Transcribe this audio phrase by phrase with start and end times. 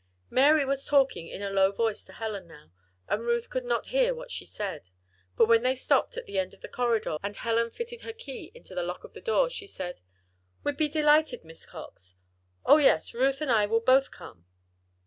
[0.31, 2.71] Mary was talking in a low voice to Helen now,
[3.07, 4.89] and Ruth could not hear what she said.
[5.37, 8.51] But when they stopped at the end of the corridor, and Helen fitted her key
[8.55, 10.01] into the lock of the door, she said:
[10.63, 12.15] "We'd be delighted, Miss Cox.
[12.65, 13.13] Oh, yes!
[13.13, 14.47] Ruth and I will both come."